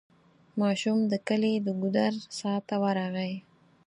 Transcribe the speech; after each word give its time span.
ماشوم 0.59 0.99
د 1.11 1.13
کلي 1.27 1.53
د 1.65 1.67
ګودر 1.81 2.13
څا 2.37 2.53
ته 2.67 2.75
ورغی. 2.83 3.33